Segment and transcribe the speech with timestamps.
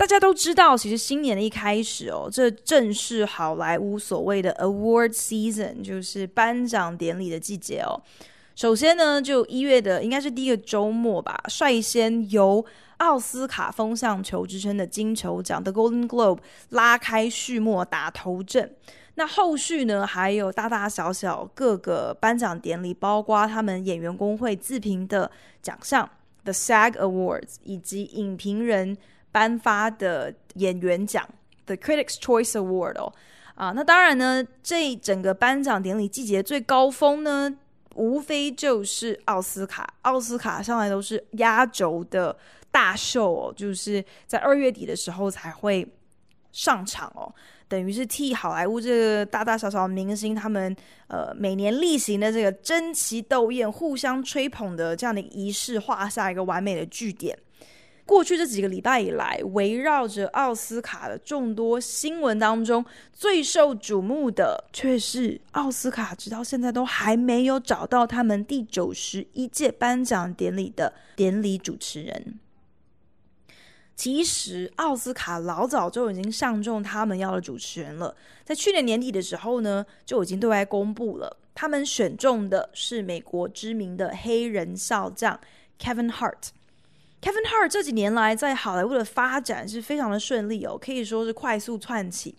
[0.00, 8.00] 大家都知道，其实新年的一开始哦，这正是好莱坞所谓的 Award Season，就是颁奖典礼的季节哦。
[8.56, 12.64] 首先呢，就一月的应该是第一个周末吧，率先由
[12.96, 16.38] 奥斯卡风向球之称的金球奖 （The Golden Globe
[16.70, 18.74] 拉开序幕打头阵。
[19.16, 25.30] 那后续呢，还有大大小小各个颁奖典礼，包括他们演员工会自评的
[25.60, 26.08] 奖项
[26.44, 28.96] The SAG Awards，以及影评人
[29.32, 31.28] 颁发的演员奖
[31.66, 33.12] The Critics' Choice Award 哦。
[33.54, 37.54] 啊，那当然呢，这整个颁奖典礼季节最高峰呢，
[37.94, 39.92] 无非就是奥斯卡。
[40.02, 42.34] 奥斯卡上来都是压轴的
[42.70, 45.86] 大秀哦，就是在二月底的时候才会
[46.52, 47.30] 上场哦。
[47.68, 50.74] 等于是替好莱坞这个大大小小的明星，他们
[51.08, 57.38] 呃每年例行的这个争奇斗艳、互相吹捧的这样的仪式，画下一个完美的句点。
[58.10, 72.40] 过去这几个礼拜以来，围绕着奥斯卡的众多新闻当中，最受瞩目的却是奥斯卡，直到现在都还没有找到他们第九十一届颁奖典礼的典礼主持人。
[73.94, 78.12] 其实奥斯卡老早就已经上中他们要的主持人了，
[78.44, 85.38] 在去年年底的时候呢，就已经对外公布了，他们选中的是美国知名的黑人少将
[85.78, 86.48] Kevin Hart。
[87.20, 92.34] Kevin Hart 这几年来在好莱坞的发展是非常的顺利哦，可以说是快速窜起。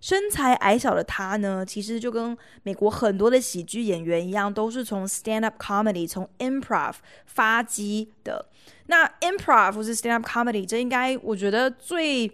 [0.00, 8.46] 身材矮小的他呢，其实就跟美国很多的喜剧演员一样，都是从 stand up comedy 从 improv 发迹的。
[8.86, 12.30] 那 improv 或是 stand up comedy，这应该我觉得最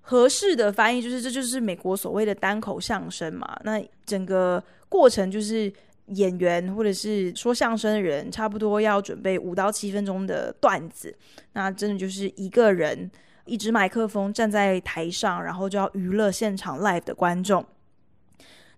[0.00, 3.58] 合适的翻译就是，这就是美国所谓的单口相声嘛。
[3.64, 5.72] 那整个过程就是
[6.10, 11.16] 演员或者是说相声的人，差不多要准备五到七分钟的段子，
[11.52, 13.10] 那真的就是一个人。
[13.44, 17.64] 一支麦克风站在台上，然后就要娱乐现场 live 的观众。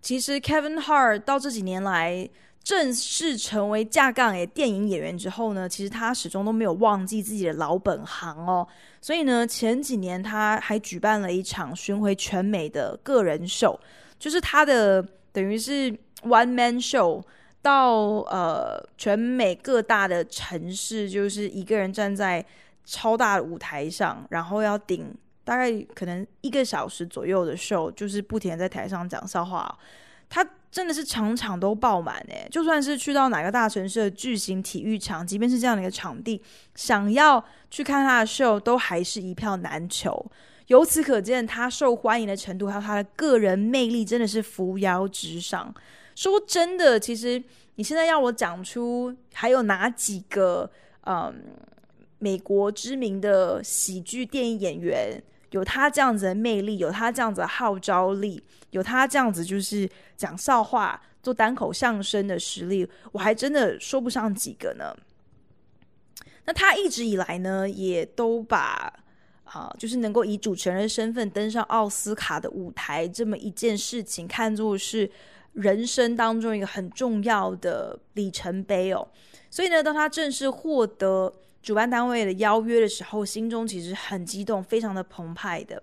[0.00, 2.30] 其实 Kevin Hart 到这几年来
[2.62, 8.64] 正式成为架杠诶电影演员之后呢，其实他始终都没有忘记自己的老本行哦。
[9.00, 13.76] 所以呢，前几年他还举办了一场巡回全美的个人秀，
[14.20, 17.22] 就是他的等于是 one man show，
[17.62, 17.94] 到
[18.30, 22.44] 呃全美各大的城市，就是一个人站在。
[22.82, 25.14] 超大的舞台上，然后要顶
[25.44, 29.78] 大概可能一个小时左右的 show，就是不停地在台上讲笑话。
[30.28, 36.42] 他真的是场场都爆满诶，就算是去到哪个大城市的巨型体育场，即便是这样的一个场地，
[36.74, 40.26] 想要去看他的 show，都还是一票难求。
[40.66, 45.72] 由此可见，他受欢迎的程度还有他的个人魅力，真的是扶摇直上。
[46.28, 47.42] 说真的，其实
[47.76, 50.70] 你现在要我讲出还有哪几个，
[51.06, 51.34] 嗯。
[52.22, 55.18] 美国知名的喜剧电影演员，
[55.52, 58.42] 有他这样子的魅力，有他这样子的号召力，
[58.72, 59.88] 有他这样子就是
[60.18, 64.94] 讲笑话、做单口相声的实力，我还真的说不上几个呢。
[66.44, 68.92] 那他一直以来呢，也都把
[69.44, 75.10] 啊，就是能够以主持人身份登上奥斯卡的舞台这么一件事情，看作是
[75.52, 79.06] 人生当中一个很重要的里程碑哦。
[79.50, 85.82] 所以呢，当他正式获得主办单位的邀约的时候，心中其实很激动，非常的澎湃的。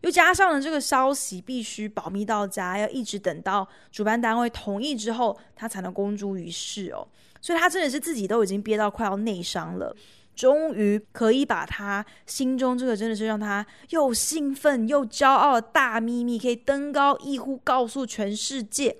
[0.00, 7.06] 又加上了这个消息必须保密到家，要一直等到主办单位同意之后，他才能公诸于世哦。
[7.40, 9.94] 所以他真的是自己都已经憋到快要内伤了，
[10.34, 18.96] 终于可以把他心中这个真的是让他又兴奋又骄傲的大秘密，可以登高一呼，告诉全世界。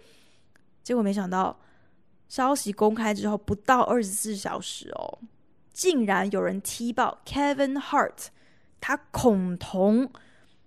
[0.82, 1.58] 结果没想到，
[2.28, 5.18] 消息公开之后不到二十四小时哦。
[5.72, 8.26] 竟然有人踢爆 Kevin Hart，
[8.80, 10.12] 他恐同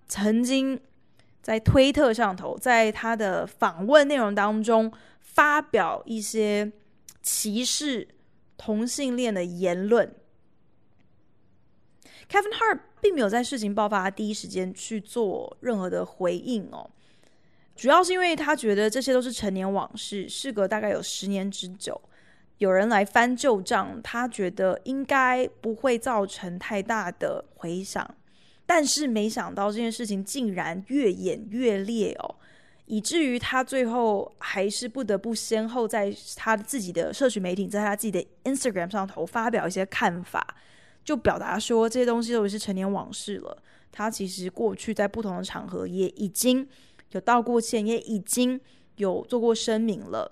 [0.08, 0.82] 曾经
[1.44, 6.72] 在推特上头，在他的访问内容当中发表一些
[7.22, 8.08] 歧视
[8.58, 10.12] 同性恋的言论。
[12.30, 16.90] Kevin Hart 并没有在事情爆发第一时间去做任何的回应哦，
[17.76, 22.00] 主要是因为他觉得这些都是陈年往事，事隔大概有十年之久。
[22.58, 28.16] 有人来翻旧账，他觉得应该不会造成太大的回响。
[28.66, 32.36] 但是没想到这件事情竟然越演越烈哦，
[32.86, 40.56] 以至于他最后还是不得不先后在他自己的社群媒体，在他自己的 Instagram 上头发表一些看法，
[41.06, 43.58] 就表达说这些东西都是陈年往事了。
[43.92, 46.68] 他其实过去在不同的场合也已经
[47.12, 48.60] 有道过歉，也已经
[48.98, 50.30] 有做过声明了。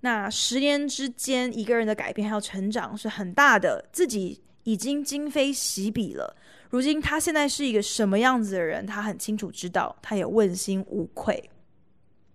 [0.00, 6.36] 那十年之间，一个人的改变还有成长是很大的，自己已经今非昔比了。
[6.70, 11.48] 如今他现在是一个什么样子的人，他很清楚知道，他也问心无愧。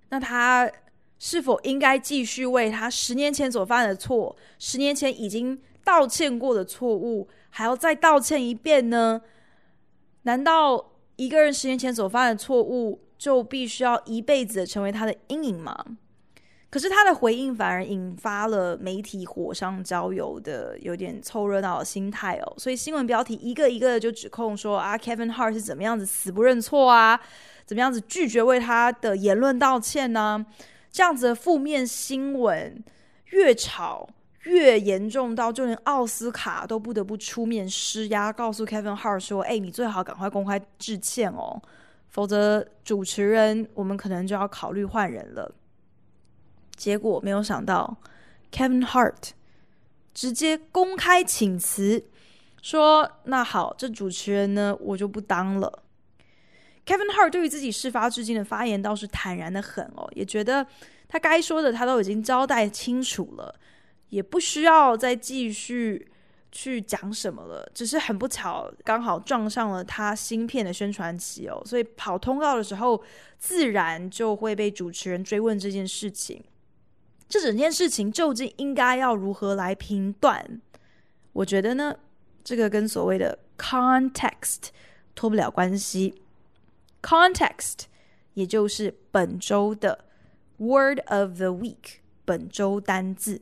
[0.10, 0.72] 那他
[1.20, 5.60] 是否应该继续为他十年前所犯的错，十年前已经
[5.90, 9.20] 道歉过的错误，还要再道歉一遍呢？
[10.22, 15.84] 难道一个人十年前所犯的错误，就必须要一辈子成为他的阴影吗？
[16.70, 27.20] 可是他的回应反而引发了媒体火上浇油的有点凑热闹的心态哦，所以新闻标题一个一个的就指控说啊，Kevin Hart 是怎么样子死不认错啊，
[27.66, 30.46] 怎么样子拒绝为他的言论道歉呢、啊？
[30.92, 32.84] 这样子的负面新闻
[33.32, 34.08] 越炒
[34.50, 41.62] 越严重，到就连奥斯卡都不得不出面施压，告诉 Kevin Hart 说：“哎，你最好赶快公开致歉哦，
[42.10, 45.54] 否则主持人我们可能就要考虑换人了。”
[46.76, 47.96] 结果没有想到
[48.52, 49.30] ，Kevin Hart
[50.14, 52.04] 直接公开请辞，
[52.62, 55.84] 说：“那好，这主持人呢，我就不当了。”
[56.86, 60.66] Kevin Hart 对于自己事发至今的发言倒是坦然的很哦，也觉得
[61.08, 63.54] 他该说的他都已经交代清楚了，
[64.10, 66.08] 也不需要再继续
[66.52, 67.70] 去讲什么了。
[67.74, 73.02] 只是很不巧，刚好撞上了他新片的宣传期哦，所以跑通告的时候，
[73.38, 76.44] 自然就会被主持人追问这件事情。
[77.28, 80.62] 这整件事情究竟应该要如何来评断？
[81.34, 81.96] 我觉得呢，
[82.44, 84.70] 这个跟所谓的 context
[85.14, 86.22] 脱不了关系。
[87.04, 87.82] context
[88.34, 90.06] 也就是本周的
[90.58, 93.42] word of the week，本周单字。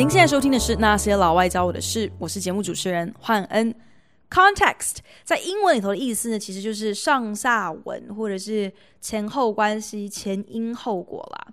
[0.00, 3.74] 您现在收听的是《那些老外教我的事》，我是节目主持人焕恩。
[4.30, 11.52] Context 在英文里头的意思呢，其实就是上下文或者是前后关系、前因后果啦。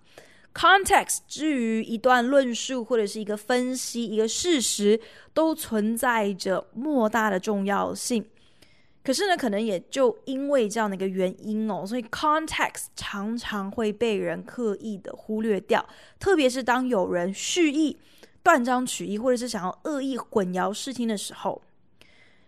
[0.54, 4.98] Context 至于一段论述或者是一个分析、一个事实，
[5.34, 8.26] 都存在着莫大的重要性。
[9.04, 15.86] 可是呢，可能也就因为这样的一个原因哦，所以 Context 常常会被人刻意的忽略掉，
[16.18, 17.98] 特别是当有人蓄意。
[18.48, 21.62] 断章取义，或者是想要恶意混淆视听的时候，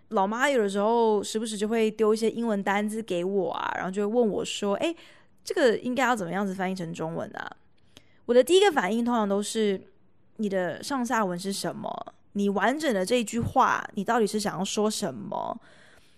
[0.07, 4.96] 老妈有的时候时不时就会丢一些英文单字给我啊，然后就会问我说：“哎，
[5.44, 7.51] 这个应该要怎么样子翻译成中文啊？”
[8.28, 9.78] 我的第一个反应通常都是：
[10.38, 11.94] 你的上下文是什么？
[12.31, 15.60] 你完整的这一句话，你到底是想要说什么？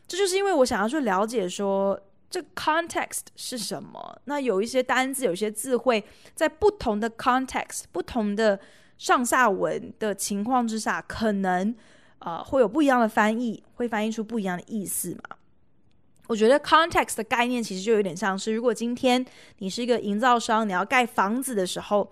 [0.07, 2.00] 这就是因为我想要去了解说
[2.30, 4.22] 这 context 是什么。
[4.25, 6.04] 那有一些单字，有一些字会，
[6.36, 8.60] 在不同的 context，不同的。
[9.01, 11.74] 上下文的情况之下，可能
[12.19, 15.37] 呃会有不一样的翻译，会翻译出不一样的意思嘛？
[16.28, 19.26] 我觉得 context 的概念其实就有点像是，如果今天
[19.57, 22.11] 你是一个营造商，你要盖房子的时候，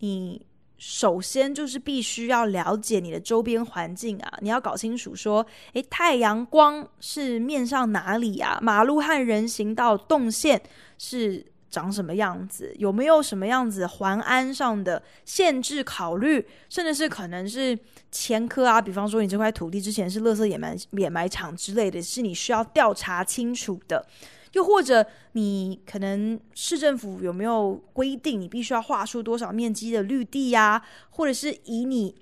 [0.00, 0.44] 你
[0.76, 8.58] 首先就是必须要了解你的周边环境啊，你要搞清楚说，诶，太阳光是面向哪里啊？
[8.60, 10.60] 马路和人行道动线
[10.98, 11.46] 是。
[11.76, 12.74] 长什么样子？
[12.78, 16.42] 有没有什么样子环安上的限制考虑？
[16.70, 17.78] 甚至是可能是
[18.10, 18.80] 前科啊？
[18.80, 24.06] 比方说，你这块土地之前是垃圾掩埋掩埋场之类的，是你需要调查清楚的。
[24.52, 30.82] 又或者，你可能市政府有没有规定你必须要划出多少面积的绿地呀？
[31.10, 32.14] 或者是以你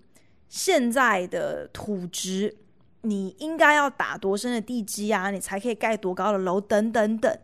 [0.48, 2.56] 现在的土质，
[3.02, 5.30] 你应该要打多深的地基啊？
[5.30, 6.60] 你才可以盖多高的楼？
[6.60, 7.38] 等等等。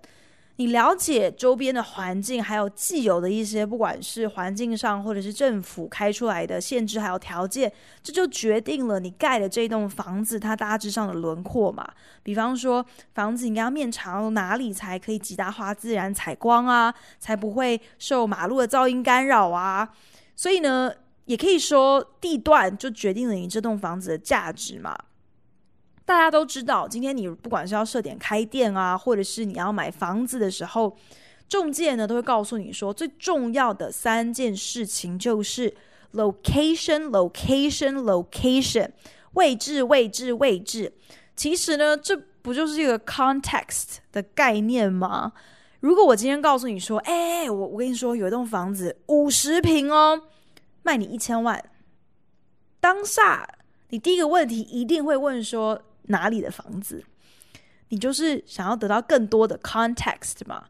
[0.60, 11.90] 你了解周边的环境，还有既有的一些，不管是环境上或者是政府开出来的限制，还有条件，这就决定了你盖的这栋房子它大致上的轮廓嘛。
[12.22, 19.88] 比方说，房子应该要面朝哪里才可以极大化自然采光啊，才不会受马路的噪音干扰啊。
[20.36, 20.92] 所以呢，
[21.24, 24.94] 也可以说地段就决定了你这栋房子的价值嘛。
[26.10, 30.96] 大家都知道，今天你不管是要设点开店啊，或者是你要买房子的时候，
[31.48, 35.72] 中介呢都会告诉你说，最重要的三件事情就是
[36.14, 38.90] location, location, location，
[39.34, 40.92] 位置，位置，位置。
[41.36, 45.32] 其实呢，这不就是一个 context 的概念吗？
[45.78, 50.20] 如果我今天告诉你说，哎，我我跟你说，有一栋房子五十平哦，
[50.82, 51.64] 卖你一千万，
[52.80, 53.48] 当下
[53.90, 57.02] 你第一个问题一定会问说哪里的房子？
[57.88, 60.66] 你就是想要得到更多的 context 嘛？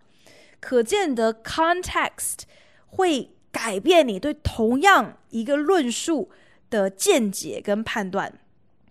[0.59, 2.45] 可见的 context
[2.87, 6.31] 会改变你对同样一个论述
[6.71, 8.33] 的见解跟判断。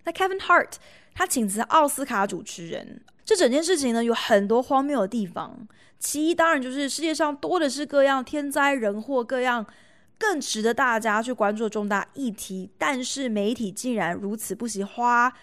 [0.03, 0.73] 那 Kevin Hart
[1.15, 5.67] 他请辞奥斯卡主持人，这整件事情呢，有很多荒谬的地方。
[5.97, 9.65] 其一当然就是世界上多的是各样天灾人祸，各样
[10.17, 15.33] 更值得大家去关注的重大议题，但是媒体竟然如此不惜花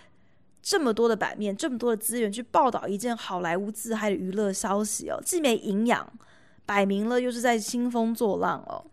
[0.69, 6.13] 这么多的版面、这么多的资源去报道一件好莱坞自嗨的娱乐消息哦，既没营养，
[6.67, 8.85] 摆明了又是在兴风作浪哦。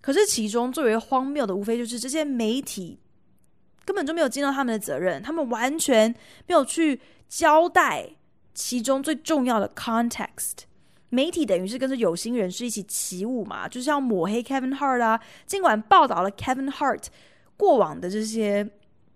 [0.00, 2.98] 可是其中最为荒谬的，无非就是这些媒体
[3.84, 6.08] 根本就没有尽到他们的责任，他们完全
[6.46, 8.08] 没有去交代
[8.54, 10.60] 其中最重要的 context。
[11.10, 15.20] 媒体等于是跟着有心人士一起起舞嘛，就是要抹黑 Kevin Hart 啊。
[15.44, 17.04] 尽管报道了 Kevin Hart
[17.58, 18.66] 过往的这些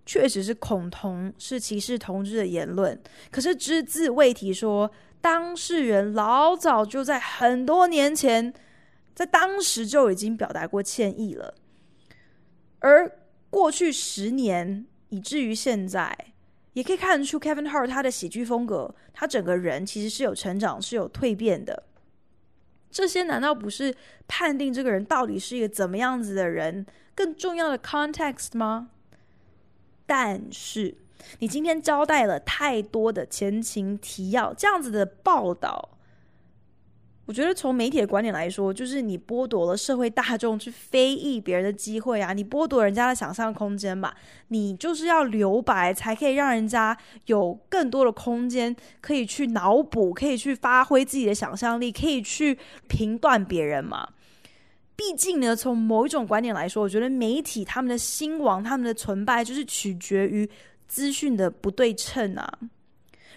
[0.05, 2.99] 确实是恐同、是歧视同志的言论，
[3.31, 8.53] 可是只字未提说当事人老早就在很多年前。
[9.15, 11.55] 在当时就已经表达过歉意了，
[12.79, 13.09] 而
[13.49, 16.13] 过去十年以至于现在，
[16.73, 21.83] 也可以看出 Kevin Hart 他的喜剧风格，他整个人其实是有成长、是有蜕变的。
[22.91, 23.95] 这些难道不是
[24.27, 26.85] 判定这个人到底是一个怎么样子的人
[27.15, 28.89] 更重要的 context 吗？
[30.05, 30.95] 但是
[31.39, 35.89] 你今天交代了太多的前情提要，这样子的报道。
[37.27, 44.13] 我觉得从媒体的观点来说，就是你剥夺了社会大众去非议别人的机会啊，你剥夺人家的想象空间嘛，
[44.49, 46.95] 你就是要留白，才可以让人家
[47.25, 54.09] 有更多的空间可以去脑补，可以去发挥自己的想象力，可以去评断别人嘛。
[54.95, 60.49] 毕竟呢，从某一种观点来说，我觉得媒体他们的兴亡、他们的存败，就是取决于
[60.87, 62.59] 资讯的不对称啊。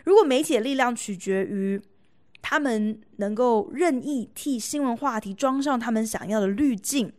[0.05, 1.81] 如果媒体的力量取决于
[2.41, 7.13] 他们能够任意替新闻话题装上他们想要的滤镜，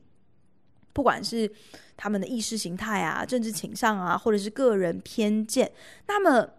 [0.94, 1.52] 不管是
[1.98, 5.72] 他们的意识形态啊、政治倾向啊，或者是个人偏见，
[6.08, 6.50] 那么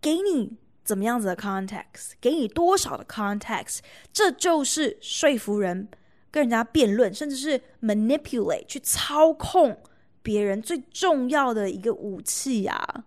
[0.00, 0.52] 给你
[0.84, 3.78] 怎么样子的 context，给你多少的 context，
[4.12, 5.88] 这就是说服人、
[6.30, 9.76] 跟人家辩论，甚至是 manipulate 去操控
[10.22, 13.04] 别人最重要的一个武器啊。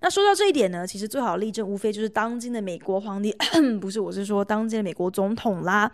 [0.00, 3.32] 那说到这一点呢，其实最好例证无非就是当今的美国皇帝，
[3.80, 5.90] 不是，我是说当今的美国总统啦。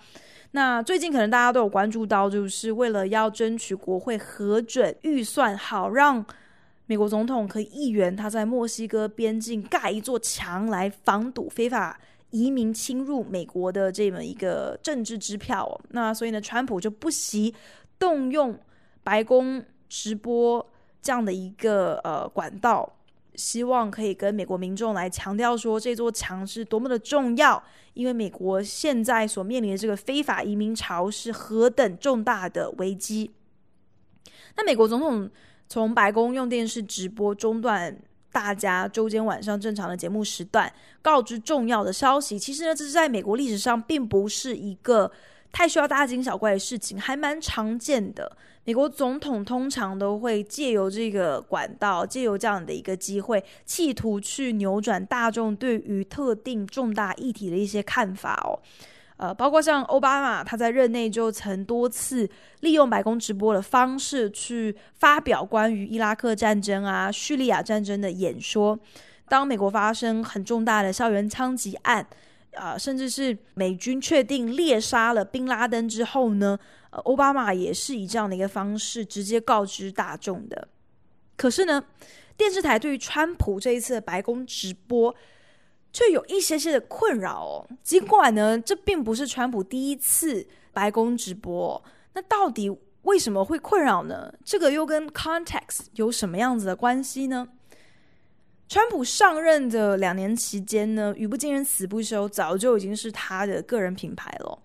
[0.52, 6.24] 那最近可能大家都有关注到，就是为了要争取国会核准预算，好让
[6.86, 15.80] 美国总统可以议员他在墨西哥边境盖一座墙来防堵非法移民侵入美国的这么一个政治支票哦。
[15.90, 17.54] 那所以呢，川普就不惜
[17.98, 18.58] 动用
[19.02, 20.70] 白宫直播
[21.00, 22.94] 这样的一个呃管道。
[23.34, 27.62] 希望可以跟美国民众来强调说，这座墙是多么的重要，
[27.94, 33.30] 因为美国现在所面临的这个非法移民潮是何等重大的危机。
[34.56, 35.30] 那美国总统
[35.68, 37.96] 从白宫用电视直播中断
[38.38, 42.38] 大家周间晚上正常的节目时段，告知重要的消息。
[42.38, 45.10] 其实呢，这是在美国历史上并不是一个
[45.50, 48.30] 太需要大惊小怪的事情，还蛮常见的。
[48.62, 58.62] 美国总统通常都会借由这个管道，借由这样的一个机会，企图去扭转大众对于特定重大议题的一些看法哦。
[59.18, 62.26] 呃，包括像奥巴马，他在任内就曾多次
[62.60, 68.78] 利用白宫直播的方式去发表关于伊拉克战争啊、叙利亚战争的演说。
[69.28, 72.06] 当美国发生很重大的校园枪击案，
[72.54, 76.58] 啊、甚至是美军确定猎杀了宾拉登之后呢，
[76.90, 80.68] 呃，奥巴马也是以这样的一个方式直接告知大众的。
[81.36, 81.84] 可是呢，
[82.36, 85.14] 电视台对于川普这一次的白宫直播，
[85.92, 87.66] 却有一些些的困扰哦。
[87.82, 91.82] 尽管呢，这并不是川普第一次白宫直播，
[92.14, 92.70] 那到底
[93.02, 94.32] 为什么会困扰呢？
[94.44, 97.48] 这个又跟 context 有什么样子的关系呢？
[98.68, 104.58] 川普上任的两年期间呢，语不惊人死不休，早就已经是他的个人品牌了。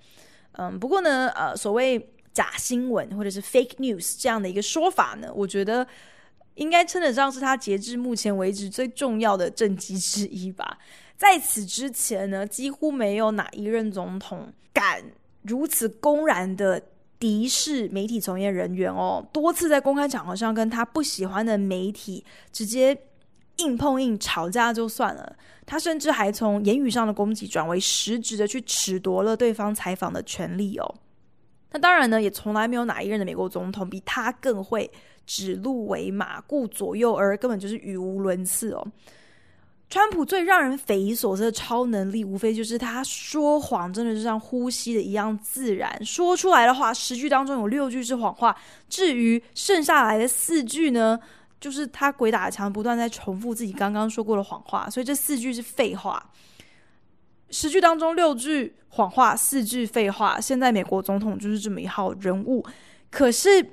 [0.53, 5.87] 嗯，不过呢，呃，所谓假新闻或者是 fake news 这样的一个说法呢，我觉得
[6.55, 10.77] 应该称得上是他截至目前为止最重要的政绩之一吧。
[11.23, 15.01] 在此之前呢，几乎没有哪一任总统敢
[15.43, 16.83] 如此公然的
[17.17, 22.97] 敌视媒体从业人员哦，多次在公开场合上跟他不喜欢的媒体直接。
[23.57, 30.95] 硬碰硬吵架就算了，他甚至还从言语上的攻击转为实质的去褫夺了对方采访的权利哦。
[31.69, 34.89] 那当然呢，也从来没有哪一任的美国总统比他更会
[35.27, 38.87] 指鹿为马、顾左右而根本就是语无伦次哦。
[39.93, 48.57] 川普最让人匪夷所思的超能力，无非就是他说谎真的是像呼吸的一样自然，说出来的话十句当中有六句是谎话，
[48.89, 51.19] 至于剩下来的四句呢，
[51.59, 56.31] 就是他鬼打墙，不断在重复自己刚刚说过的谎话，所以这四句是废话。
[57.51, 60.41] 十句当中六句谎话，四句废话。
[60.41, 62.65] 现在美国总统就是这么一号人物，
[63.11, 63.63] 可是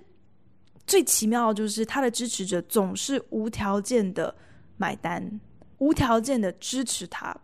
[0.87, 4.35] 最奇妙的就是他的支持者总是无条件的
[4.77, 5.41] 买单。
[5.81, 7.37] 无条件的支持他，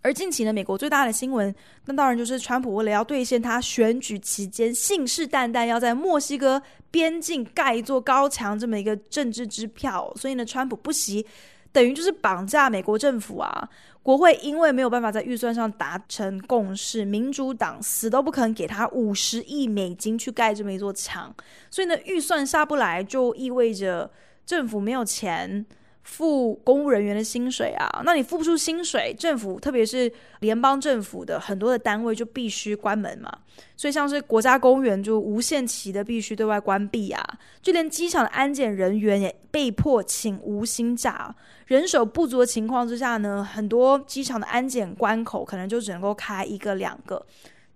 [0.00, 1.54] 而近期呢，美国最大的新闻，
[1.84, 11.24] 那当然就是川普为了要兑现他选举期间信誓旦旦要在墨西哥边境盖一座高墙这么一个政治支票，所以呢，川普不惜
[11.70, 13.68] 等于就是绑架美国政府啊！
[14.02, 21.32] 国会因为没有办法在预算上达成共识，民主党死都不肯给他五十亿美金去盖这么一座墙，
[21.70, 24.10] 所以呢，预算下不来，就意味着
[24.46, 25.64] 政府没有钱。
[26.02, 33.32] 付公务人员的薪水啊，那你付不出薪水，政府特别是联邦政府的很多的单位就必须关门嘛。
[33.76, 37.24] 所以像是国家公园就无限期的必须对外关闭啊，
[37.60, 41.34] 就连机场的安检人员也被迫请无薪假。
[41.66, 47.24] 人手不足的情况之下呢，很多机场的安检关口可能就只能够开一个两个，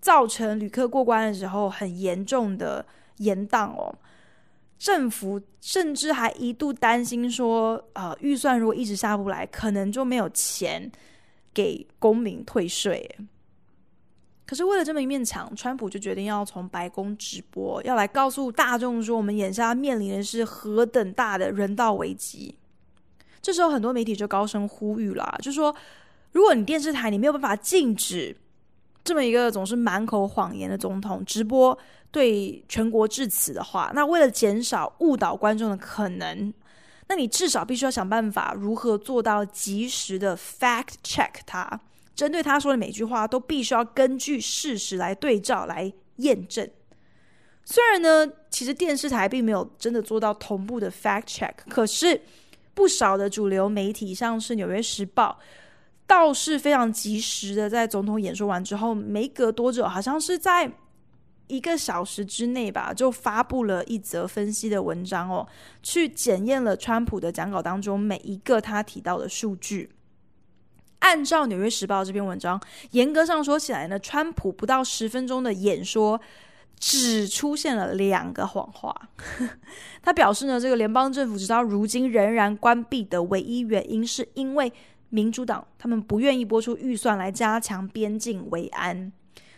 [0.00, 2.84] 造成旅客过关的时候很严重的
[3.18, 3.94] 延宕哦。
[4.78, 10.90] 政府甚至还一度担心说，呃，预算如果一直下不来，可能就没有钱
[11.54, 13.10] 给公民退税。
[14.44, 22.56] 可是为了这么一面墙，川普就决定要从白宫直播，要来告诉大众说，我们眼下面临的是何等大的人道危机。
[23.42, 25.74] 这时候，很多媒体就高声呼吁了，就说，
[26.32, 28.36] 如果你电视台你没有办法禁止
[29.02, 31.76] 这么一个总是满口谎言的总统直播，
[32.10, 36.52] 对全国致辞的话，那为了减少误导观众的可能，
[37.08, 41.78] 那你至少必须要想办法如何做到及时的 fact check 他，
[42.14, 46.66] 针对他说的每句话都必须要根据事实来对照来验证。
[47.64, 52.18] 虽然呢，其实电视台并没有真的做到同步的 fact check，可是
[52.72, 55.38] 不少的主流媒体，像是《纽约时报》，
[56.06, 60.72] 倒是非常及时的在总统演说完之后，没隔多久，好像是在。
[61.48, 65.46] 一个小时之内吧，就发布了一则分析的文章哦，
[65.82, 69.90] 去检验了川普的讲稿当中每一个他提到的数据。
[71.00, 72.60] 按照《纽约时报》这篇文章，
[72.92, 76.20] 严格上说起来呢，川普不到十分钟的演说
[76.80, 79.08] 只出现了两个谎话。
[80.02, 84.72] 他表示呢，这个联邦政府直到如今仍然关闭的唯一原因，是因为
[85.10, 89.12] 民主党他们不愿意拨出预算来加强边境维安。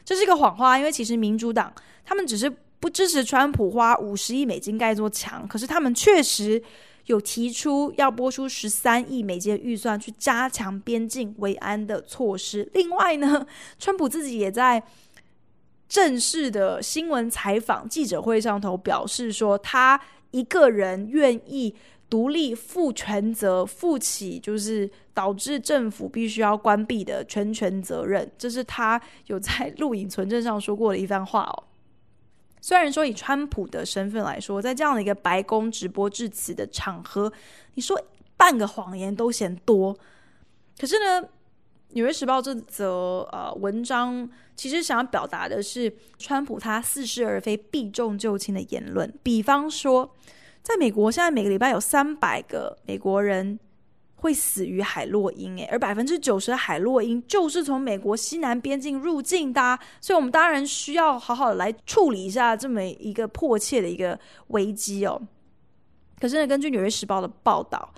[0.09, 1.71] 这是一个谎话，因为其实民主党
[2.03, 6.63] 他们只是不支持川普花五十亿美金盖座墙，可是他们确实
[7.05, 12.67] 有提出要拨出十三亿美金的预算去加强边境维安的措施。
[12.73, 13.47] 另外呢，
[13.79, 14.83] 川普自己也在
[15.87, 21.75] 正式的新闻采访记者会上头表示说，他一个人愿意。
[22.11, 31.65] 独立负全责，负起就是导致政府必须要关闭的全权责任，这是他有在录影存证上说过的一番话哦。
[32.63, 37.31] 虽然说以川普的身份来说，在这样的一个白宫直播致辞的场合，
[37.75, 38.01] 你说
[38.39, 39.95] 半个谎言都嫌多，
[40.79, 41.23] 可是呢，
[41.91, 50.11] 《纽约时报》这则呃文章其实想要表达的是川普他似是而非、避重就轻的言论，比方说。
[50.63, 53.59] 在美国，现在每个礼拜有三百个美国人
[54.17, 64.19] 会死于海洛因，诶，而百分之九十的海洛因就是从美国西南边境入境的，所以我们当然需要好好的来处理一下这么一个迫切的一个
[64.49, 65.21] 危机哦。
[66.21, 67.95] 可是呢，根据《纽约时报》的报道，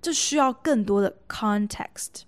[0.00, 2.22] 这需要更多的 context，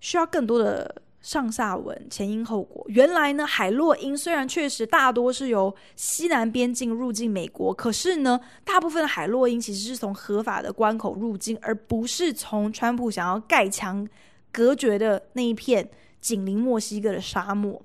[0.00, 1.02] 需要更多的。
[1.24, 2.84] 上下文前因后果。
[2.88, 14.06] 原来呢，海洛因虽然确实大多是由西南边境入境美国，可是呢，大部分的海洛因其实是从合法的关口入境，而不是从川普想要盖墙
[14.52, 15.88] 隔绝的那一片
[16.20, 17.80] 紧邻墨西哥的沙漠。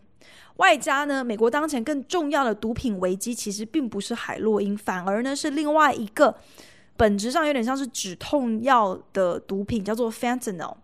[0.58, 6.36] 外加呢，美国当前更重要的毒品危机其实并不是海洛因，反而呢是另外一个
[6.98, 10.76] 本质上有点像是止痛药的毒品，叫做 fentanyl。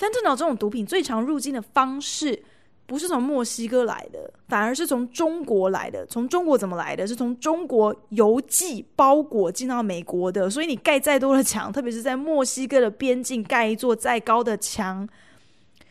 [0.00, 2.42] Fentanyl 这种毒品最常入境的方式，
[2.86, 6.06] 不是从墨西哥来的，反而是从中国来的。
[6.06, 7.06] 从中国怎么来的？
[7.06, 10.48] 是从中国邮寄包裹进到美国的。
[10.48, 15.06] 所以你盖再多的墙，特别是在墨西哥的边境盖一座再高的墙，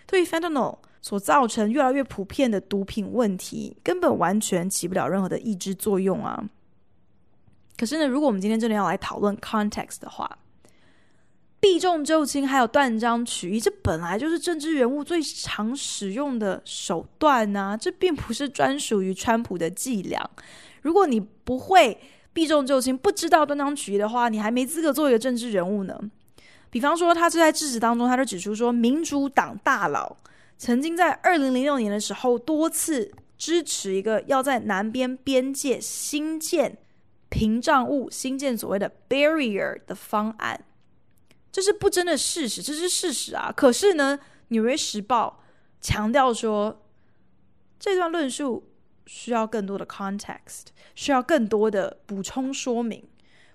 [0.08, 6.44] 对 fentanyl 所造成越来越普遍的毒品问题，根本完全起不了任何的抑制作用啊！
[7.78, 10.30] 可是呢，如果我们今天真的要来讨论 context 的话，
[11.60, 17.76] 避重就轻还有断章取义，这本来就是政治人物最常使用的手段啊！
[17.76, 20.30] 这并不是专属于川普的伎俩。
[20.82, 21.98] 如果你不会
[22.32, 26.00] 避重就轻，不知道断章取义的话，你还没资格做一个政治人物呢。
[26.70, 30.16] 比方说，他就在致辞当中，他就指出说，民主党大佬
[30.58, 36.78] 曾经在二零零六年的时候多次支持一个要在南边边界新建。
[37.30, 40.60] 屏障物新建所谓的 barrier 的方案，
[41.60, 43.52] 这是不争的事实，这是事实啊。
[43.54, 44.18] 可是呢，
[44.48, 45.44] 《纽约时报》
[45.86, 46.86] 强调说，
[47.78, 48.64] 这段论述
[49.06, 53.04] 需要更多的 context，需要更多的补充说明。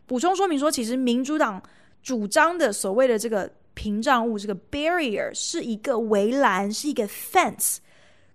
[0.05, 1.63] 补充说明说，其实民主党
[2.03, 7.79] 主张的所谓的这个屏障物，这个 barrier 是一个围栏，是一个 fence，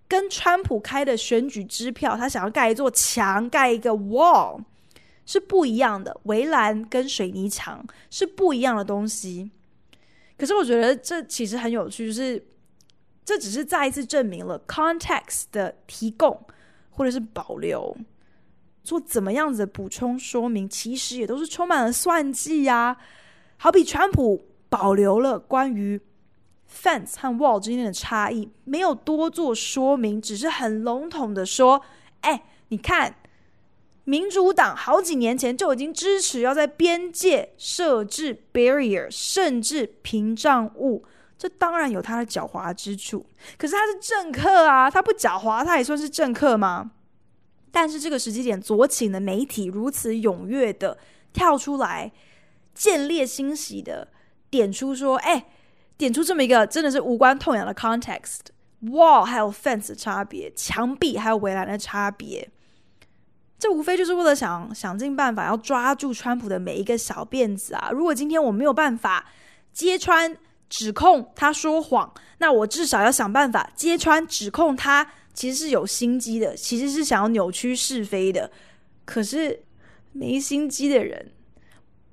[0.08, 4.64] 跟川普开的选举支票，他想要盖一座墙，盖一个 wall。
[5.26, 9.48] 是不一样的，围栏跟水泥墙是不一样的东西。
[10.40, 12.42] 可是我觉得这其实很有趣，就是
[13.26, 16.46] 这只是再一次证明了 context 的提供
[16.88, 17.94] 或者是保留，
[18.82, 22.96] 做怎么样子的补充说明，其实也都是充满了算计呀。
[23.58, 26.00] 好比川普保留了关于
[26.66, 31.82] fence 和 wall 之间的差异，没有多做说明，只是很笼统的说
[32.22, 33.14] ：“哎，你看。”
[34.10, 41.04] 民主党好几年前就已经支持要在边界设置 barrier，甚至屏障物，
[41.38, 43.24] 这当然有他的狡猾之处。
[43.56, 46.90] 可是他是政客啊，他不狡猾，他也算是政客吗？
[47.70, 50.98] 但是这个时机点，左倾的媒体如此踊跃的
[51.32, 52.10] 跳出来，
[52.74, 54.08] 见猎欣喜的
[54.50, 55.46] 点出说：“哎，
[55.96, 62.50] 点出这么一个真的是无关痛痒的 context，wall 还有 fence 差别，墙壁还有围栏的差别。”
[63.60, 67.90] 这无非就是为了想想尽办法要抓住川普的每一个小辫子啊！
[67.92, 69.26] 如果今天我没有办法
[69.70, 70.34] 揭穿
[70.70, 78.50] 指控他说谎，那我至少要想办法揭穿指控他其实是有心机的，其实是想要扭曲是非的。
[79.04, 79.62] 可是
[80.12, 81.30] 没心机的人，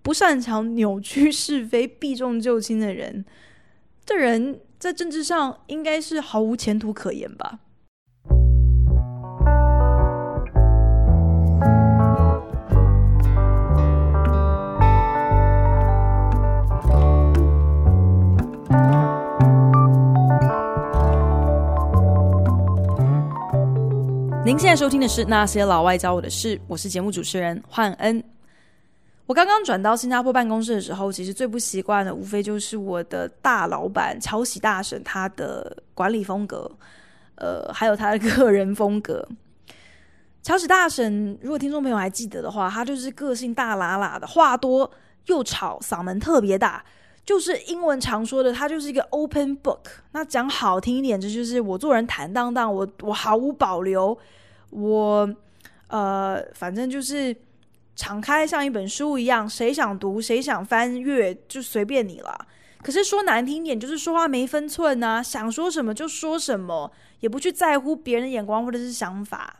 [0.01, 3.23] 不擅长扭曲是非、避重就轻的人，
[4.05, 7.59] 这人在政治上应该是毫无前途可言吧。
[24.47, 28.23] 您现在收听的是《那些老外教我的事》，我是节目主持人焕恩。
[29.25, 36.71] 我刚刚转到新加坡办公室的时候，其实最不习惯的，无非就是我的大老板乔喜大婶他的管理风格，
[37.35, 39.27] 呃，还有他的个人风格。
[40.41, 44.89] 乔喜大婶，如果听众朋友还记得的话，他就是个性大喇喇的，话多
[45.25, 46.81] 又吵，嗓门特别大，
[47.27, 49.81] 就是英文常说的，他就是一个 open book。
[50.13, 54.17] 那讲好听一点，这就是我做人坦荡荡，我我毫无保留。
[54.69, 55.29] 我
[55.87, 57.35] 呃，反正就是
[57.97, 62.47] 敞开像一本书一样，谁想读，谁想翻阅，就随便你了。
[62.81, 69.57] 可是说难听点，就是说话没分寸啊，想说什么就说什么，也不去在乎别人的眼光或者是想法。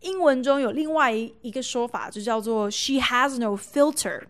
[0.00, 4.22] 英文中有另外一一个说法，就叫做 “She has no filter”，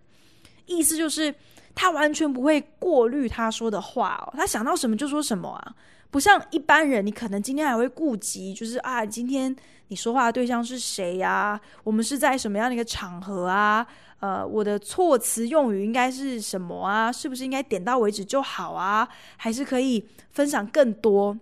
[0.66, 1.32] 意思就是
[1.76, 5.76] 他完全不会过滤他说的话哦，他想到什么就说什么啊。
[6.10, 9.54] 不像一般人，你可能今天还会顾及，就是啊，今天
[9.88, 11.60] 你说话的对象是谁呀？
[11.84, 13.86] 我们是在什么样的一个场合啊？
[14.20, 17.12] 呃，我的措辞用语应该是什么啊？
[17.12, 19.06] 是不是应该点到为止就好啊？
[19.36, 21.38] 还是可以分享更多？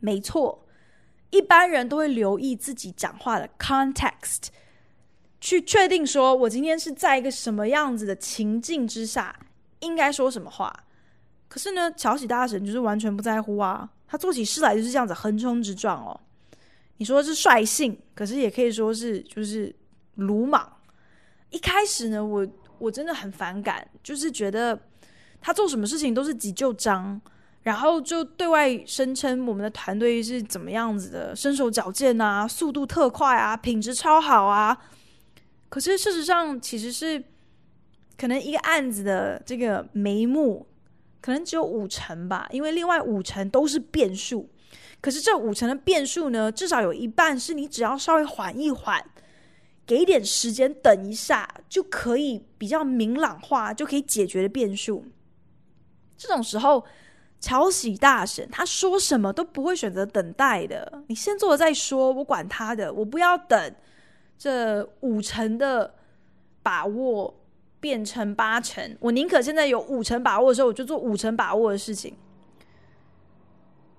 [0.00, 0.64] 没错，
[1.28, 4.46] 一般人都会留意自己讲话的 context，
[5.40, 9.34] 去确定说我今天是在一个什么样子的情境之下，
[9.80, 10.74] 应该说什么话。
[11.48, 13.88] 可是呢，乔喜大婶就是完全不在乎啊！
[14.06, 16.18] 他做起事来就是这样子横冲直撞哦。
[16.98, 19.74] 你说是率性，可是也可以说是就是
[20.16, 20.70] 鲁莽。
[21.50, 22.46] 一开始呢，我
[22.78, 24.78] 我真的很反感，就是觉得
[25.40, 27.18] 他做什么事情都是急就章，
[27.62, 34.76] 然后就对外声称我们的团队是怎么样子的，身手矫健啊，速度特快啊，品质超好啊。
[35.68, 37.22] 可是事实上，其实是
[38.16, 40.66] 可能一个案子的这个眉目。
[41.20, 44.48] 可能只有五成吧，因为另外五成都是变数。
[45.00, 49.04] 可是这五成的变数呢，至少有一半是你只要稍微缓一缓，
[49.84, 55.04] 给点时间等一下，就可以比较明朗化，就可以解决的变数。
[56.16, 56.84] 这种时候，
[57.40, 61.02] 乔喜大神他说什么都不会选择等待的。
[61.08, 63.74] 你先做了再说，我管他的，我不要等
[64.38, 65.94] 这五成的
[66.62, 67.34] 把握
[67.80, 72.14] 变成八成，我宁可现在有五成把握的时候，我就做五成把握的事情。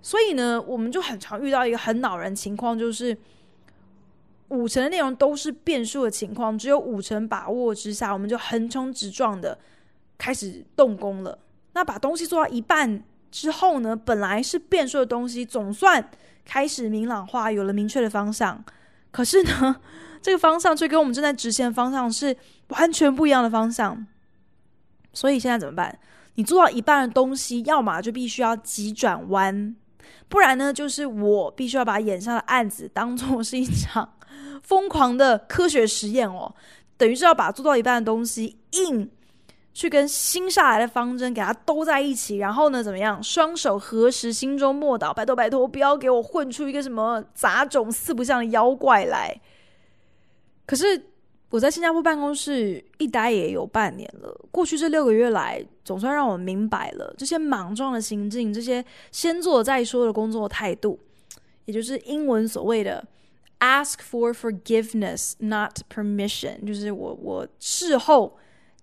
[0.01, 3.17] 所以呢，我们就很常遇到一个很恼人情况，就是
[4.47, 9.59] 五成的内容都是变数的情况，只有五成把握之下，我们就横冲直撞的
[10.17, 11.37] 开始动工了。
[11.73, 16.09] 那把东西做到一半之后呢，本来是变数的东西，总算
[16.45, 18.63] 开始明朗化，有了明确的方向。
[19.11, 19.75] 可是呢，
[20.21, 22.35] 这个方向却跟我们正在执行的方向是
[22.69, 24.05] 完全不一样的方向。
[25.13, 25.99] 所以现在怎么办？
[26.35, 29.75] 你做到一半的东西，要么就必须要急转弯。
[30.27, 34.13] 不然呢，就是我必须要把眼下的案子当做是一场
[34.61, 36.53] 疯狂的科学实验哦，
[36.97, 39.09] 等于是要把做到一半的东西硬
[39.79, 43.23] 去跟新下来的方针给它兜在一起，然后呢，怎么样？
[43.23, 49.39] 双手合十，心中默祷，拜托拜托，不要给我混出一个什么杂种四不像的妖怪来。
[50.65, 51.05] 可是。
[51.51, 54.31] 我在新加坡办公室一待也有半年了。
[54.51, 60.99] 过去这六个月来，总算让我明白了这些莽撞的行径，这些先做再说的工作态度，
[61.65, 63.03] 也就是英文所谓的
[63.61, 68.37] “ask for forgiveness, not permission”，就是我我事后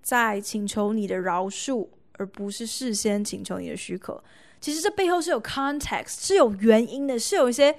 [0.07, 4.23] 在请求你的饶恕，而不是事先请求你的许可。
[4.61, 7.77] 其实这背后是有 context，是有原因的，是有一些。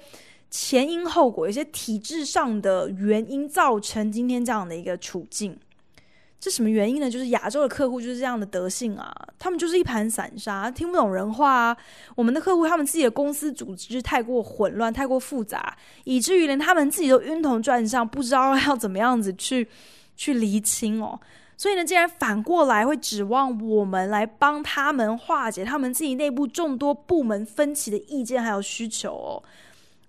[0.50, 5.58] 前因后果，有些体制上的原因造成今天这样的一个处境。
[6.40, 7.12] 这什么原因呢？
[7.12, 11.78] 就是亚洲的客户就是这样的德性啊，他们就是一盘散沙，听不懂人话啊。
[12.16, 19.68] 我们的客户他们自己的公司组织太过混乱，太过复杂，以至于连他们自己都晕头转向，不知道要怎么样子去
[20.16, 21.20] 去厘清哦。
[21.58, 29.44] 所以呢，竟然反过来会指望我们来帮他们化解他们自己内部众多部门分歧的意见还有需求哦。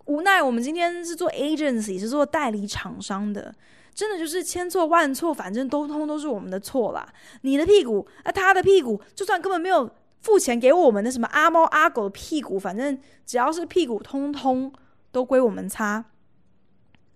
[0.05, 3.55] 无奈，我们今天是做 agency，是做代理厂商的，
[3.95, 7.09] 真的就是千错万错，反正都通都是我们的错啦。
[7.41, 14.71] 你的屁股，啊，他的屁股，就算根本没有付钱给我们的什么阿猫阿狗的屁股，反正只要是屁股，通通
[15.11, 16.05] 都归我们擦。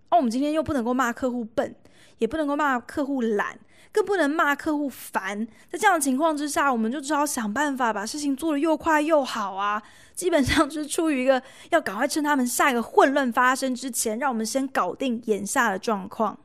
[0.09, 1.75] 而、我们今天又不能够骂客户笨，
[2.19, 3.59] 也不能够骂客户懒。
[3.93, 9.83] 更不能骂客户烦，在这样的情况之下，我们就只好想办法把事情做得又快又好啊。
[10.15, 16.39] 基本上是出于一个要赶快趁他们下一个混乱发生之前，让我们先搞定眼下的状况。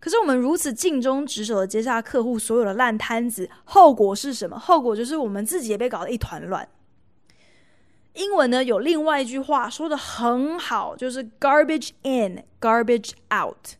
[0.00, 4.58] 可是我们如此尽忠职守的接下客户所有的烂摊子，后果是什么？
[4.58, 6.68] 后果就是我们自己也被搞得一团乱。
[8.14, 13.76] 英文呢，有另外一句话说得很好，就是 “garbage in, garbage out”。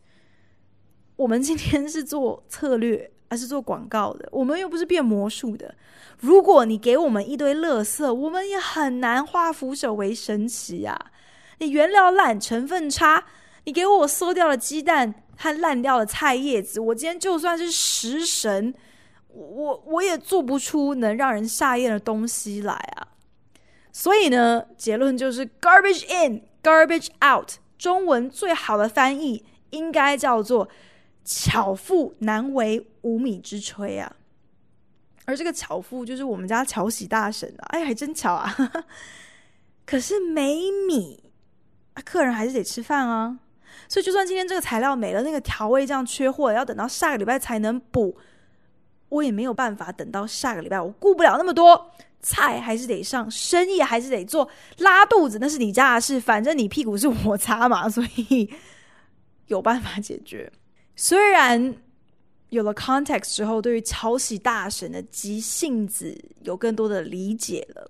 [1.19, 4.29] 我们今天是做策略还是做广告的？
[4.31, 5.75] 我们又不是变魔术的。
[6.21, 10.97] 如果你给我们一堆垃圾，我们也很难化腐朽为神奇呀、
[11.57, 13.25] 你原料烂，成分差，
[13.65, 18.73] 你给我馊掉了鸡蛋和烂掉的菜叶子，我今天就算是食神，
[19.27, 23.05] 我我也做不出能让人下咽的东西来啊。
[23.91, 27.55] 所以呢，结论就是 garbage in, garbage out。
[27.77, 30.69] 中文最好的翻译应该叫做。
[31.31, 34.15] 巧妇难为无米之炊啊，
[35.25, 38.51] 而这个巧妇就是我们家乔喜大神啊，哎，还真巧啊！
[39.85, 41.23] 可是没米，
[42.03, 43.37] 客人还是得吃饭啊，
[43.87, 48.17] 所以就算今天这个材料没了，那个调味酱缺货，要等到下个礼拜才能补，
[49.09, 58.51] 我也没有办法等到下个礼拜，我顾不了那么多，菜还是得上，生意还是得做，拉肚子那是你家的事，反正你屁股是我擦嘛，所以
[59.45, 60.51] 有办法解决。
[61.01, 61.77] 虽然
[62.49, 67.89] 有了 context 之后，对于抄袭大神的急性子有更多的理解了，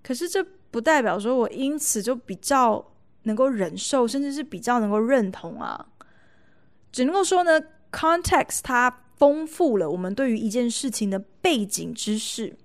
[0.00, 2.92] 可是这不代表说我因此就比较
[3.24, 5.84] 能够忍受，甚至是比较能够认同啊。
[6.92, 12.56] 只能够说呢，context 它丰富了我们对于一件事情的背景知识。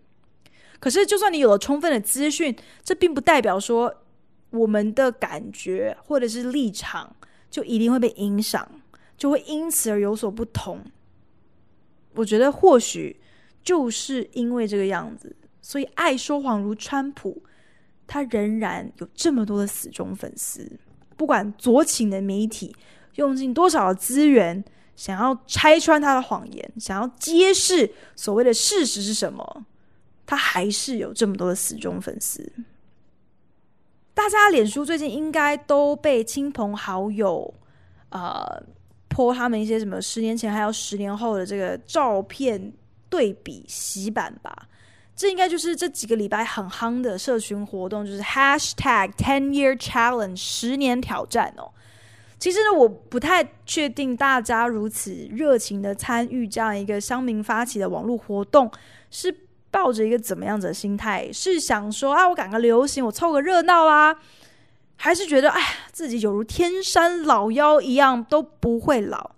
[0.80, 4.04] 可是，就算你有了充分的资讯，这并不代表说
[4.52, 7.16] 我们的感觉或者是立场
[7.50, 8.70] 就一定会被影响。
[9.18, 10.80] 就会因此而有所不同。
[12.16, 13.20] 我觉得或许
[13.64, 17.42] 就是因为这个样子，所以爱说谎如川普，
[18.06, 20.80] 他仍然有这么多的死忠粉丝。
[21.16, 22.76] 不管左倾的媒体
[23.16, 24.64] 用尽多少的资源，
[24.96, 29.66] 想要拆穿他的谎言，想要揭示所谓的事实是什么，
[30.26, 32.52] 他还是有这么多的死忠粉丝。
[34.14, 37.52] 大家脸书最近应该都被亲朋好友
[38.10, 38.62] 呃
[39.14, 42.74] 泼他们一些什么十年前还有十年后的这个照片
[43.10, 44.68] 对比洗版吧。
[45.16, 51.70] 这应该就是这几个礼拜很夯的社群活动，就是 Hashtag Ten Year Challenge 十年挑战哦。
[52.40, 58.70] 其实呢，我不太确定大家如此热情的参与这样一个乡民发起的网络活动，
[59.12, 59.34] 是
[59.70, 61.32] 抱着一个怎么样子的心态？
[61.32, 64.14] 是想说啊，我赶个流行，我凑个热闹啊，
[65.04, 69.32] 还是觉得哎呀，自己有如天山老妖一样都不会老？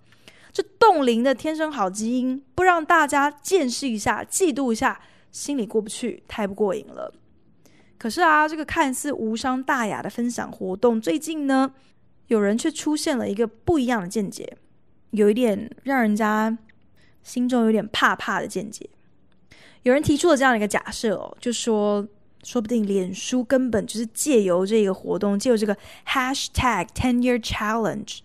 [0.54, 5.02] 这冻龄的天生好基因，不让大家见识一下、嫉妒一下？
[5.32, 7.12] 心里过不去，太不过瘾了。
[7.98, 11.74] 可是啊，这个看似无伤大雅的分享活动，最近呢，
[12.28, 14.56] 有人却出现了一个不一样的见解，
[15.10, 16.56] 有一点让人家
[17.24, 18.88] 心中有点怕怕的见解。
[19.82, 22.08] 有人提出了这样一个假设哦，就说，
[22.46, 25.76] 说不定脸书根本就是借由这个活动，借由这个
[26.08, 28.20] Hashtag Ten Year Challenge，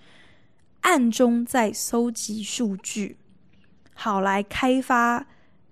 [0.82, 3.16] 暗中在搜集数据，
[3.94, 5.26] 好来开发。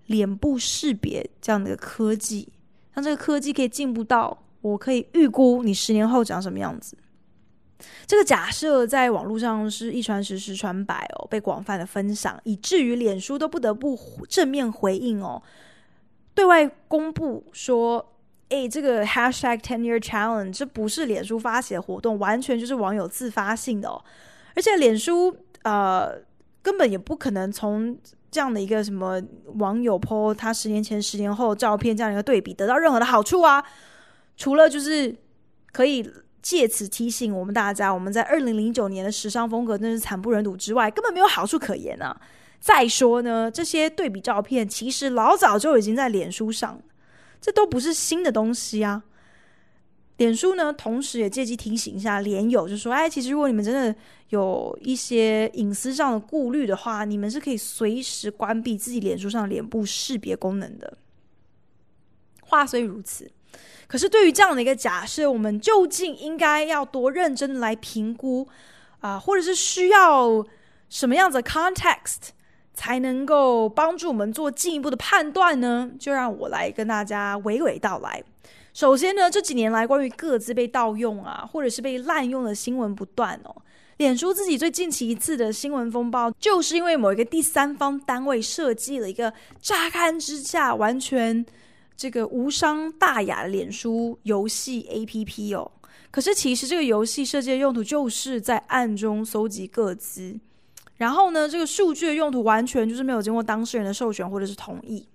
[0.06, 2.48] 脸部识别这样的一个科技，
[2.94, 6.96] 让这个科技可以进步到我可以预估你十年后长什么样子。
[8.06, 13.94] 这个假设在网络上是一传十，十传百哦，被广泛的分享，以至于脸书都不得不
[14.30, 15.42] 正面回应哦，
[16.34, 18.14] 对外公布说
[18.48, 24.02] ：“诶，这个 Hashtag Ten Year Challenge 这不是脸书发起的活动，完全就是网友自发性的哦，
[24.54, 26.18] 而且脸书呃
[26.62, 27.98] 根本也不可能从。”
[28.30, 29.18] 这样的一个什么
[29.54, 33.64] 网友 po 他十年前、十年后照片这样的一个对比，得到任何的好处啊？
[34.36, 35.16] 除了就是
[35.72, 36.06] 可以
[36.42, 42.14] 借此提醒我们大家，我们在二零零九年的时尚风格真是惨不忍睹之外，根本没有好处可言啊！
[42.60, 46.82] 再说呢，这些对比照片其实老早就已经在脸书上了，
[47.40, 49.02] 这都不是新的东西啊。
[50.18, 53.94] 脸书呢，同时也借机提醒一下脸友，就说：“哎，其实如果你们真的
[54.30, 60.98] 有一些隐私上的顾虑的话，你们是可以随时关闭自己脸书上脸部识别功能的。”
[62.42, 63.30] 话虽如此，
[63.86, 68.48] 可是对于这样的一个假设，我们究竟应该要多认真的来评估
[69.00, 70.44] 啊、或者是需要
[70.88, 72.30] 什么样子的 context
[72.78, 75.90] 才能够帮助我们做进一步的判断呢？
[75.98, 78.22] 就让我来跟大家娓娓道来。
[78.72, 83.52] 首先呢，这几年来关于个资被盗用啊，或者是被滥用的新闻不断哦。
[83.96, 91.44] 脸书自己最近期一次的新闻风暴，就是因为某一个第三方单位设计了一个乍看之下完全
[91.96, 95.68] 这个无伤大雅的脸书游戏 APP 哦。
[96.12, 100.38] 可是其实这个游戏设计的用途就是在暗中搜集个资，
[100.98, 105.08] 然后呢，这个数据的用途完全就是没有经过当事人的授权或者是同意。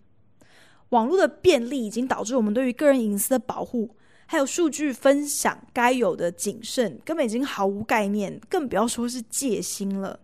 [0.90, 10.20] 网络的便利已经导致我们对于个人隐私的保护，还有数据分享该有的谨慎，根本已经毫无概念，更不要说是戒心了。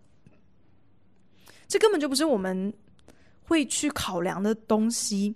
[1.68, 2.72] 这根本就不是我们
[3.42, 5.34] 会去考量的东西。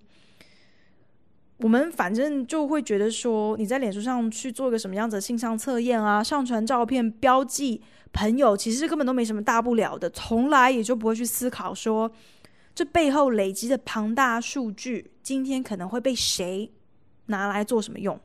[1.59, 7.83] 我们反正就会觉得说，你在脸书上去做一个什么样子的性向测验啊，上传照片标记
[8.15, 12.11] 朋友，其实根本都没什么大不了的，从来也就不会去思考说。
[12.75, 16.73] 这背后累积的庞大数据，今天可能会被谁
[17.27, 18.19] 拿来做什么用？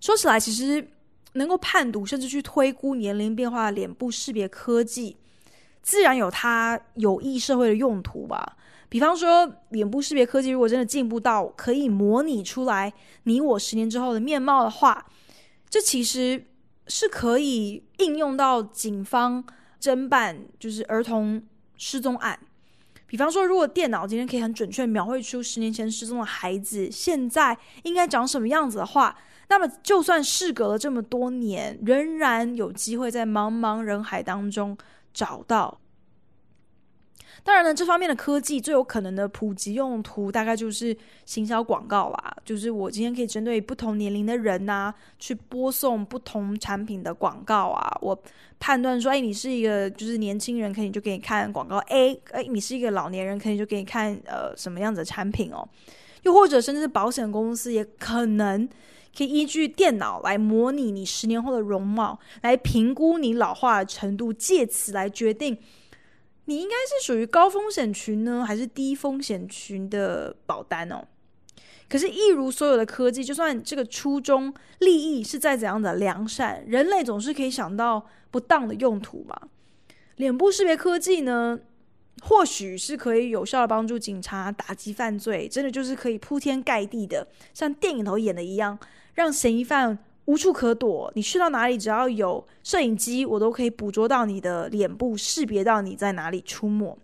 [0.00, 0.86] 说起来，其实
[1.32, 5.16] 能够判读甚至去推估年龄变化的脸部识别科技，
[5.80, 8.58] 自然有它有益社会的用途吧。
[8.90, 12.92] 比方说，脸部识别科技如果真的进步到可以模拟出来
[13.22, 15.06] 你我十年之后的面貌的话，
[15.70, 16.44] 这其实
[16.88, 19.44] 是可以应用到警方
[19.80, 21.42] 侦办就是儿童
[21.76, 22.38] 失踪案。
[23.06, 29.16] 比方说，如果电脑今天可以很准确描绘出十年前失踪的孩子现在应该长什么样子的话，
[29.48, 34.76] 那么就算事隔了这么多年，仍然有机会在茫茫人海当中
[35.14, 35.80] 找到。
[37.48, 42.36] 当然呢，这方面的科技最有可能的普及用途，大概就是行销广告啦。
[42.44, 47.90] 就是我今天可以针对不同年龄的人呐、啊，去播送不同产品的广告啊。
[48.02, 48.22] 我
[48.60, 55.66] 判断说，哎，你是一个就是年轻人，可以就给你看广告 A，哎，你是一个老年人，可以就给你看呃什么样子的产品哦。
[56.24, 58.68] 又或者甚至是保险公司也可能
[59.16, 65.56] 可以依据电脑来模拟你十年后的容貌，来评估你老化的程度，借此来决定。
[66.48, 71.06] 你应该是属于高风险群呢，还是低风险群的保单哦？
[71.90, 79.38] 可是，一如所有的科技，就算这个初衷利益是再怎样的良善，人类总是可以想到不当的用途嘛。
[80.16, 81.60] 脸部识别科技呢，
[82.22, 88.78] 或许是可以有效的帮助警察打击犯罪，真的就是可以铺天盖地的，像电影头演的一样，
[89.12, 89.98] 让嫌疑犯
[90.28, 91.10] 无处可躲。
[91.14, 96.98] 你去到哪里，只要有摄影机，我都可以捕捉到你的脸部，识别到你在哪里出没。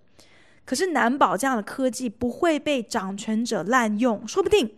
[0.66, 4.76] 可是难保这样的科技不会被掌权者滥用，说不定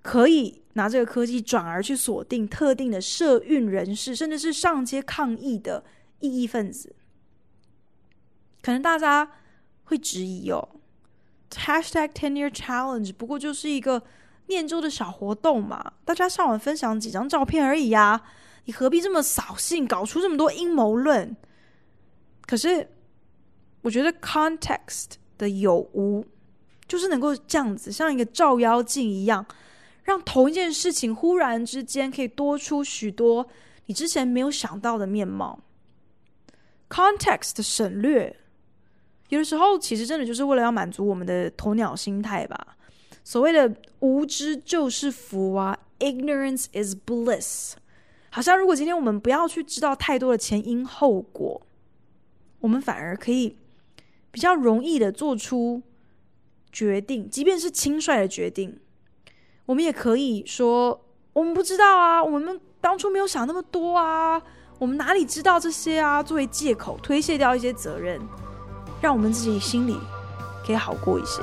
[0.00, 5.84] 可以拿这个科技转而去锁定特定的社运人士，甚至是上街抗议的
[6.20, 6.94] 异议分子。
[8.62, 9.30] 可能大家
[9.84, 10.66] 会质疑哦
[11.50, 14.02] ，Hashtag Ten Year Challenge 不过就是一个
[14.46, 18.22] 念旧的小活动嘛，大家上网分享几张照片而已呀，
[18.64, 21.36] 你何必这么扫兴，搞出这么多阴谋论？
[22.46, 22.88] 可是
[23.82, 26.24] 我觉得 context 的有无，
[26.86, 29.46] 就是能够这样子，像一个照妖镜一样，
[30.02, 33.46] 让同一件事情忽然之间可以多出许多
[33.86, 35.58] 你之前没有想到的面貌。
[36.90, 38.36] context 的省略。
[39.30, 42.76] 有的时候，其实真的就是为了要满足我们的鸵鸟心态吧。
[43.24, 47.74] 所谓的无知就是福啊，ignorance is bliss。
[48.30, 51.62] 好像如果今天我们不要去知道太多的前因后果，
[52.60, 53.56] 我们反而可以
[54.30, 55.82] 比较容易的做出
[56.70, 58.78] 决定，即便是轻率的决定，
[59.66, 64.42] 我们也可以说我们不知道啊，我们当初没有想那么多啊，
[64.78, 66.22] 我们哪里知道这些啊？
[66.22, 68.20] 作为借口推卸掉一些责任。
[69.02, 69.98] 让我们自己心里
[70.64, 71.42] 可以好过一些。